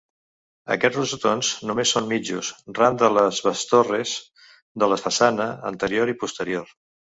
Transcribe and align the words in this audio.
Aquests 0.75 0.97
rosetons 0.99 1.51
només 1.71 1.91
són 1.97 2.07
mitjos 2.13 2.49
ran 2.79 2.97
de 3.03 3.11
les 3.19 3.43
bestorres 3.49 4.15
de 4.85 4.91
la 4.95 5.01
façana 5.05 5.49
anterior 5.75 6.17
i 6.17 6.19
posterior. 6.27 6.77